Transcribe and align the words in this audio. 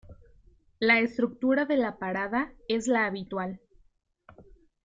La 0.79 0.97
estructura 0.99 1.65
de 1.65 1.77
la 1.77 1.99
parada 1.99 2.51
es 2.67 2.87
la 2.87 3.05
habitual. 3.05 3.59